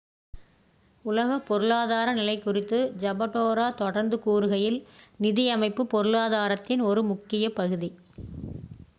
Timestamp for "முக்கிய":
7.03-7.51